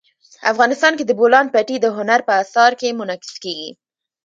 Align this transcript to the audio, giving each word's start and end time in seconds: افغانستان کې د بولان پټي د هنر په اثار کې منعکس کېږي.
افغانستان 0.51 0.93
کې 0.97 1.03
د 1.05 1.11
بولان 1.19 1.45
پټي 1.53 1.77
د 1.81 1.87
هنر 1.97 2.19
په 2.27 2.33
اثار 2.43 2.71
کې 2.79 2.97
منعکس 2.99 3.33
کېږي. 3.43 3.69